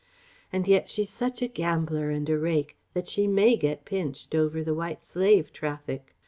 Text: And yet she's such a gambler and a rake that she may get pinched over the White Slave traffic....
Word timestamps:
And 0.51 0.67
yet 0.67 0.89
she's 0.89 1.11
such 1.11 1.43
a 1.43 1.47
gambler 1.47 2.09
and 2.09 2.27
a 2.27 2.35
rake 2.39 2.75
that 2.95 3.07
she 3.07 3.27
may 3.27 3.55
get 3.55 3.85
pinched 3.85 4.33
over 4.33 4.63
the 4.63 4.73
White 4.73 5.03
Slave 5.03 5.53
traffic.... 5.53 6.15